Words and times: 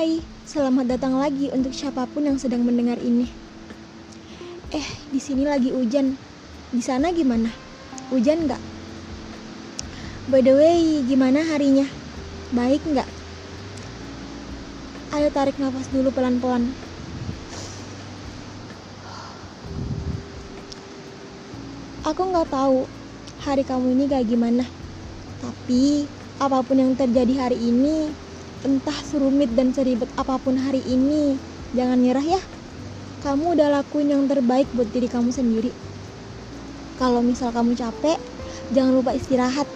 Hai, 0.00 0.16
selamat 0.48 0.96
datang 0.96 1.20
lagi 1.20 1.52
untuk 1.52 1.76
siapa 1.76 2.08
pun 2.08 2.24
yang 2.24 2.40
sedang 2.40 2.64
mendengar 2.64 2.96
ini. 3.04 3.28
Eh, 4.72 4.88
di 5.12 5.20
sini 5.20 5.44
lagi 5.44 5.76
hujan. 5.76 6.16
Di 6.72 6.80
sana 6.80 7.12
gimana? 7.12 7.52
Hujan 8.08 8.48
nggak? 8.48 8.56
By 10.32 10.40
the 10.40 10.56
way, 10.56 11.04
gimana 11.04 11.44
harinya? 11.44 11.84
Baik 12.56 12.80
nggak? 12.88 13.04
Ayo 15.20 15.28
tarik 15.36 15.60
nafas 15.60 15.84
dulu 15.92 16.08
pelan-pelan. 16.16 16.72
Aku 22.08 22.22
nggak 22.24 22.48
tahu 22.48 22.88
hari 23.44 23.68
kamu 23.68 24.00
ini 24.00 24.04
kayak 24.08 24.32
gimana. 24.32 24.64
Tapi 25.44 26.08
apa 26.40 26.64
pun 26.64 26.80
yang 26.80 26.96
terjadi 26.96 27.36
hari 27.36 27.60
ini, 27.60 28.29
entah 28.60 28.96
serumit 29.08 29.52
dan 29.56 29.72
seribet 29.72 30.08
apa 30.20 30.36
pun 30.36 30.60
hari 30.60 30.84
ini, 30.84 31.40
jangan 31.72 31.96
nyerah 32.00 32.24
ya. 32.24 32.42
Kamu 33.24 33.56
udah 33.56 33.68
lakuin 33.80 34.12
yang 34.12 34.24
terbaik 34.28 34.68
buat 34.76 34.88
diri 34.92 35.08
kamu 35.08 35.32
sendiri. 35.32 35.72
Kalau 37.00 37.24
misal 37.24 37.52
kamu 37.52 37.72
capek, 37.76 38.20
jangan 38.76 38.92
lupa 38.92 39.16
istirahat. 39.16 39.68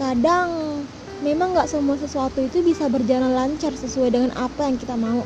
Kadang 0.00 0.80
memang 1.20 1.52
nggak 1.52 1.68
semua 1.68 2.00
sesuatu 2.00 2.40
itu 2.40 2.64
bisa 2.64 2.88
berjalan 2.88 3.36
lancar 3.36 3.76
sesuai 3.76 4.12
dengan 4.12 4.32
apa 4.36 4.64
yang 4.64 4.80
kita 4.80 4.96
mau. 4.96 5.20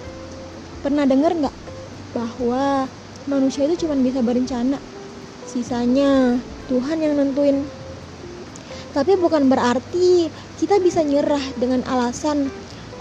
Pernah 0.82 1.06
dengar 1.06 1.34
nggak 1.34 1.56
bahwa 2.14 2.90
manusia 3.30 3.66
itu 3.70 3.86
cuma 3.86 3.94
bisa 3.98 4.18
berencana, 4.22 4.78
sisanya 5.46 6.38
Tuhan 6.66 6.98
yang 6.98 7.14
nentuin. 7.18 7.62
Tapi 8.94 9.18
bukan 9.18 9.50
berarti 9.50 10.30
kita 10.58 10.78
bisa 10.78 11.02
nyerah 11.02 11.42
dengan 11.58 11.82
alasan, 11.90 12.46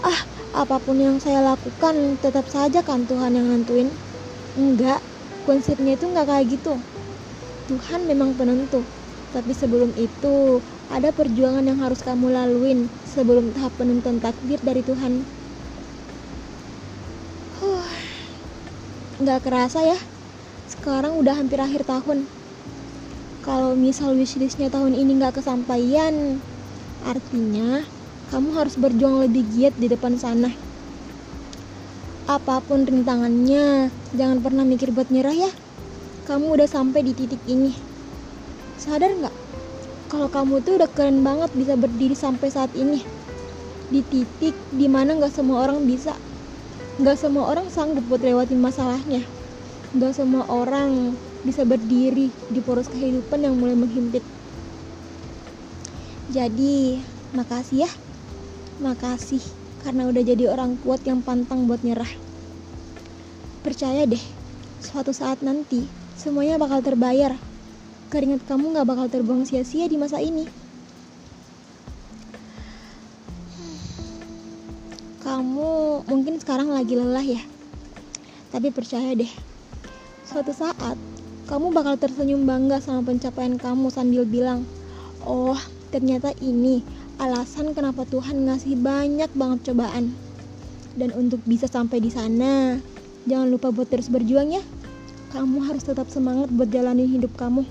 ah 0.04 0.20
apa 0.52 0.76
pun 0.78 1.00
yang 1.00 1.16
saya 1.16 1.40
lakukan 1.40 2.20
tetap 2.20 2.44
saja 2.46 2.84
kan 2.84 3.08
Tuhan 3.08 3.34
yang 3.34 3.48
nentuin. 3.48 3.88
Enggak, 4.54 5.00
konsepnya 5.48 5.96
itu 5.96 6.06
enggak 6.06 6.28
kayak 6.30 6.46
gitu. 6.52 6.76
Tuhan 7.72 8.04
memang 8.04 8.36
penentu, 8.36 8.84
tapi 9.32 9.56
sebelum 9.56 9.90
itu 9.96 10.60
ada 10.92 11.08
perjuangan 11.10 11.64
yang 11.64 11.80
harus 11.80 12.04
kamu 12.04 12.30
laluin 12.30 12.86
sebelum 13.08 13.50
tahap 13.56 13.72
penentuan 13.80 14.20
takdir 14.20 14.60
dari 14.60 14.84
Tuhan. 14.84 15.24
Huh, 17.58 17.88
nggak 19.24 19.40
kerasa 19.48 19.80
ya, 19.88 19.98
sekarang 20.68 21.16
udah 21.16 21.34
hampir 21.40 21.56
akhir 21.56 21.88
tahun 21.88 22.28
kalau 23.44 23.76
misal 23.76 24.16
wishlistnya 24.16 24.72
tahun 24.72 24.96
ini 24.96 25.20
nggak 25.20 25.40
kesampaian 25.40 26.40
artinya 27.04 27.84
kamu 28.34 28.50
harus 28.58 28.74
berjuang 28.74 29.22
lebih 29.22 29.46
giat 29.54 29.78
di 29.78 29.86
depan 29.86 30.18
sana. 30.18 30.50
Apa 32.26 32.58
pun 32.66 32.82
rintangannya 32.82 33.94
jangan 34.10 34.42
pernah 34.42 34.66
mikir 34.66 34.90
buat 34.90 35.06
nyerah 35.06 35.38
ya. 35.38 35.50
Kamu 36.26 36.58
udah 36.58 36.66
sampai 36.66 37.06
di 37.06 37.14
titik 37.14 37.38
ini. 37.46 37.70
Sadar 38.74 39.14
nggak? 39.14 39.36
Kalau 40.10 40.26
kamu 40.34 40.66
tuh 40.66 40.82
udah 40.82 40.90
keren 40.90 41.22
banget 41.22 41.54
bisa 41.54 41.78
berdiri 41.78 42.18
sampai 42.18 42.50
saat 42.50 42.74
ini. 42.74 43.06
Di 43.94 44.02
titik 44.02 44.58
di 44.74 44.90
mana 44.90 45.14
nggak 45.14 45.30
semua 45.30 45.70
orang 45.70 45.86
bisa. 45.86 46.18
Nggak 46.98 47.14
semua 47.14 47.54
orang 47.54 47.70
sanggup 47.70 48.02
buat 48.10 48.18
lewatin 48.18 48.58
masalahnya. 48.58 49.22
Nggak 49.94 50.10
semua 50.10 50.42
orang 50.50 51.14
bisa 51.46 51.62
berdiri 51.62 52.34
di 52.50 52.58
poros 52.58 52.90
kehidupan 52.90 53.46
yang 53.46 53.54
mulai 53.54 53.78
menghimpit. 53.78 54.26
Jadi, 56.34 56.98
makasih 57.30 57.86
ya. 57.86 58.03
Makasih 58.82 59.42
karena 59.86 60.08
udah 60.10 60.22
jadi 60.24 60.50
orang 60.50 60.74
kuat 60.82 61.04
yang 61.06 61.22
pantang 61.22 61.70
buat 61.70 61.84
nyerah. 61.86 62.10
Percaya 63.62 64.02
deh, 64.08 64.20
suatu 64.82 65.14
saat 65.14 65.44
nanti 65.44 65.86
semuanya 66.18 66.58
bakal 66.58 66.82
terbayar. 66.82 67.38
Keringat 68.10 68.48
kamu 68.50 68.74
gak 68.74 68.88
bakal 68.88 69.06
terbuang 69.06 69.46
sia-sia 69.46 69.86
di 69.86 69.94
masa 69.94 70.18
ini. 70.18 70.48
Kamu 75.22 76.04
mungkin 76.10 76.36
sekarang 76.42 76.68
lagi 76.68 76.98
lelah 76.98 77.24
ya. 77.24 77.42
Tapi 78.50 78.68
percaya 78.74 79.14
deh, 79.16 79.30
suatu 80.28 80.50
saat 80.50 80.98
kamu 81.44 81.70
bakal 81.70 81.94
tersenyum 82.00 82.42
bangga 82.48 82.80
sama 82.80 83.04
pencapaian 83.04 83.56
kamu 83.56 83.88
sambil 83.92 84.24
bilang, 84.24 84.64
"Oh, 85.24 85.58
ternyata 85.92 86.32
ini 86.40 86.84
alasan 87.20 87.74
kenapa 87.74 88.06
Tuhan 88.08 88.46
ngasih 88.48 88.78
banyak 88.78 89.30
banget 89.34 89.72
cobaan." 89.72 90.14
Dan 90.94 91.10
untuk 91.14 91.42
bisa 91.46 91.66
sampai 91.66 91.98
di 91.98 92.10
sana, 92.10 92.78
jangan 93.26 93.50
lupa 93.50 93.74
buat 93.74 93.90
terus 93.90 94.06
berjuang 94.06 94.54
ya. 94.54 94.62
Kamu 95.34 95.66
harus 95.66 95.82
tetap 95.82 96.06
semangat 96.06 96.48
buat 96.54 96.70
jalanin 96.70 97.10
hidup 97.10 97.34
kamu. 97.34 97.66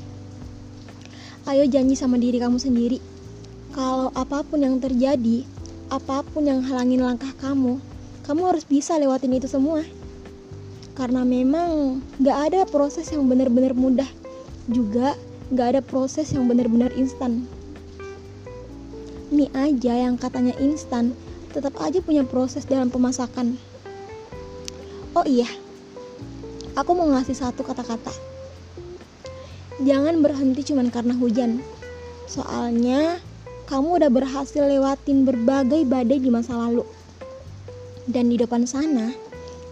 Ayo 1.48 1.64
janji 1.68 1.96
sama 1.96 2.20
diri 2.20 2.40
kamu 2.40 2.60
sendiri. 2.60 3.00
Kalau 3.72 4.12
apa 4.12 4.44
pun 4.44 4.60
yang 4.60 4.78
terjadi, 4.84 5.48
apa 5.88 6.24
pun 6.28 6.48
yang 6.48 6.60
halangin 6.64 7.04
langkah 7.04 7.32
kamu, 7.40 7.80
kamu 8.24 8.42
harus 8.48 8.64
bisa 8.68 8.96
lewatin 8.96 9.36
itu 9.36 9.48
semua 9.52 9.84
karena 10.94 11.26
memang 11.26 12.00
gak 12.22 12.54
ada 12.54 12.62
proses 12.70 13.10
yang 13.10 13.26
benar-benar 13.26 13.74
mudah 13.74 14.08
juga 14.70 15.18
gak 15.50 15.78
ada 15.78 15.82
proses 15.82 16.30
yang 16.32 16.46
benar-benar 16.46 16.94
instan 16.94 17.50
mie 19.34 19.50
aja 19.58 19.98
yang 19.98 20.16
katanya 20.16 20.54
instan 20.62 21.18
tetap 21.50 21.74
aja 21.82 22.00
punya 22.06 22.22
proses 22.22 22.70
dalam 22.70 22.94
pemasakan. 22.94 23.58
Oh 25.18 25.26
iya 25.26 25.50
aku 26.74 26.94
mau 26.98 27.10
ngasih 27.10 27.38
satu 27.38 27.62
kata-kata. 27.62 28.14
Jangan 29.82 30.22
berhenti 30.22 30.62
cuman 30.74 30.94
karena 30.94 31.14
hujan. 31.18 31.62
Soalnya 32.30 33.18
kamu 33.70 34.02
udah 34.02 34.12
berhasil 34.14 34.62
lewatin 34.62 35.26
berbagai 35.26 35.86
badai 35.86 36.22
di 36.22 36.30
masa 36.30 36.58
lalu. 36.58 36.86
Dan 38.06 38.30
di 38.30 38.38
depan 38.38 38.68
sana 38.70 39.14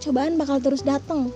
cobaan 0.02 0.38
bakal 0.40 0.58
terus 0.58 0.82
datang. 0.82 1.30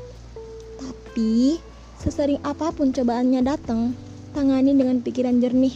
Tapi, 0.81 1.60
sesering 2.03 2.41
apa 2.43 2.72
pun 2.75 2.91
cobaannya 2.91 3.44
datang, 3.44 3.94
tangani 4.34 4.75
dengan 4.75 5.00
pikiran 5.00 5.38
jernih 5.38 5.72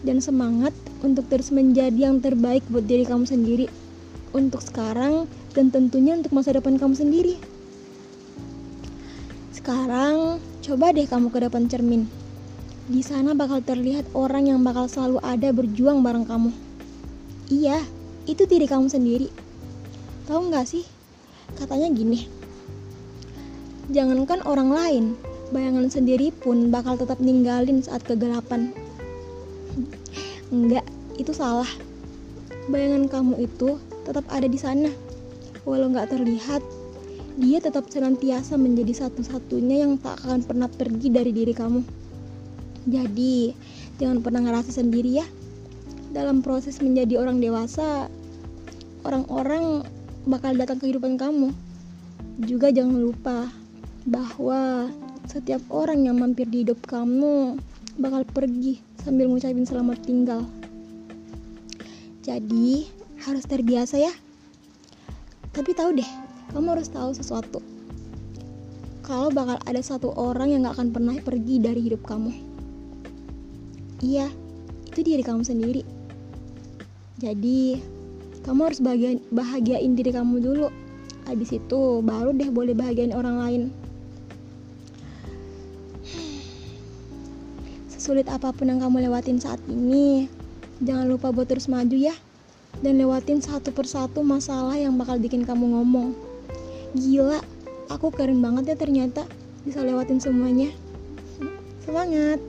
dan 0.00 0.22
semangat 0.22 0.72
untuk 1.00 1.26
terus 1.32 1.50
menjadi 1.50 2.10
yang 2.10 2.20
terbaik 2.20 2.64
buat 2.68 2.84
diri 2.84 3.08
kamu 3.08 3.24
sendiri 3.24 3.66
untuk 4.36 4.62
sekarang 4.62 5.26
dan 5.56 5.74
tentunya 5.74 6.14
untuk 6.14 6.30
masa 6.30 6.54
depan 6.54 6.78
kamu 6.78 6.94
sendiri. 6.94 7.34
Sekarang, 9.50 10.38
coba 10.62 10.94
deh 10.94 11.04
kamu 11.04 11.28
ke 11.34 11.38
depan 11.42 11.66
cermin. 11.66 12.06
Di 12.90 13.02
sana 13.02 13.34
bakal 13.34 13.62
terlihat 13.62 14.08
orang 14.14 14.50
yang 14.50 14.60
bakal 14.62 14.86
selalu 14.86 15.18
ada 15.22 15.50
berjuang 15.50 16.00
bareng 16.00 16.26
kamu. 16.26 16.50
Iya, 17.50 17.82
itu 18.30 18.46
diri 18.46 18.66
kamu 18.70 18.86
sendiri. 18.86 19.28
Tahu 20.30 20.50
nggak 20.50 20.66
sih, 20.66 20.86
Katanya 21.58 21.90
gini, 21.90 22.30
jangankan 23.90 24.44
orang 24.46 24.70
lain, 24.70 25.04
bayangan 25.50 25.90
sendiri 25.90 26.30
pun 26.30 26.70
bakal 26.70 26.94
tetap 26.94 27.18
ninggalin 27.18 27.82
saat 27.82 28.06
kegelapan. 28.06 28.70
Enggak, 30.50 30.82
itu 31.14 31.30
salah. 31.30 31.70
Bayangan 32.66 33.06
kamu 33.06 33.46
itu 33.46 33.78
tetap 34.02 34.26
ada 34.34 34.50
di 34.50 34.58
sana. 34.58 34.90
Walau 35.62 35.94
nggak 35.94 36.10
terlihat, 36.10 36.58
dia 37.38 37.62
tetap 37.62 37.86
senantiasa 37.86 38.58
menjadi 38.58 39.06
satu-satunya 39.06 39.86
yang 39.86 39.94
tak 40.02 40.18
akan 40.26 40.42
pernah 40.42 40.66
pergi 40.66 41.06
dari 41.06 41.30
diri 41.30 41.54
kamu. 41.54 41.86
Jadi, 42.90 43.54
jangan 44.02 44.18
pernah 44.26 44.42
ngerasa 44.42 44.74
sendiri 44.74 45.22
ya. 45.22 45.26
Dalam 46.10 46.42
proses 46.42 46.82
menjadi 46.82 47.22
orang 47.22 47.38
dewasa, 47.38 48.10
orang-orang 49.06 49.86
bakal 50.26 50.58
datang 50.58 50.82
kehidupan 50.82 51.14
kamu. 51.14 51.54
Juga 52.42 52.74
jangan 52.74 52.98
lupa 52.98 53.54
bahwa 54.02 54.90
setiap 55.30 55.62
orang 55.70 56.10
yang 56.10 56.18
mampir 56.18 56.50
di 56.50 56.66
hidup 56.66 56.82
kamu 56.90 57.54
bakal 58.02 58.26
pergi 58.26 58.89
sambil 59.00 59.28
ngucapin 59.28 59.64
selamat 59.64 59.98
tinggal. 60.04 60.44
Jadi, 62.20 62.86
harus 63.24 63.44
terbiasa 63.48 63.96
ya. 63.96 64.12
Tapi 65.50 65.72
tahu 65.72 65.98
deh, 65.98 66.10
kamu 66.52 66.78
harus 66.78 66.88
tahu 66.92 67.10
sesuatu. 67.16 67.60
Kalau 69.02 69.32
bakal 69.32 69.58
ada 69.66 69.82
satu 69.82 70.14
orang 70.14 70.54
yang 70.54 70.68
gak 70.68 70.78
akan 70.78 70.88
pernah 70.94 71.16
pergi 71.18 71.58
dari 71.58 71.80
hidup 71.82 72.06
kamu. 72.06 72.30
Iya, 74.00 74.30
itu 74.86 75.00
diri 75.02 75.24
kamu 75.24 75.42
sendiri. 75.42 75.82
Jadi, 77.18 77.80
kamu 78.46 78.60
harus 78.70 78.80
bahagiain, 78.80 79.20
bahagiain 79.28 79.92
diri 79.92 80.12
kamu 80.14 80.40
dulu 80.40 80.68
habis 81.28 81.54
itu 81.54 82.00
baru 82.02 82.34
deh 82.34 82.50
boleh 82.50 82.74
bahagiain 82.74 83.14
orang 83.14 83.36
lain 83.38 83.62
sesulit 88.00 88.24
apa 88.32 88.48
pun 88.56 88.72
yang 88.72 88.80
kamu 88.80 89.12
lewatin 89.12 89.36
saat 89.36 89.60
ini 89.68 90.24
jangan 90.80 91.04
lupa 91.04 91.28
buat 91.36 91.44
terus 91.44 91.68
maju 91.68 91.92
ya 91.92 92.16
dan 92.80 92.96
lewatin 92.96 93.44
satu 93.44 93.76
persatu 93.76 94.24
masalah 94.24 94.72
yang 94.72 94.96
bakal 94.96 95.20
bikin 95.20 95.44
kamu 95.44 95.76
ngomong. 95.76 96.16
Gila, 96.96 97.44
aku 97.92 98.08
keren 98.08 98.40
banget 98.40 98.72
ya 98.72 98.76
ternyata 98.80 99.28
bisa 99.68 99.84
lewatin 99.84 100.16
semuanya. 100.16 100.72
Semangat! 101.84 102.40